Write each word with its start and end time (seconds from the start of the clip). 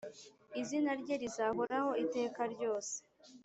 Izina 0.61 0.91
rye 1.01 1.15
rizahoraho 1.21 1.89
iteka 2.03 2.41
ryose 2.53 2.95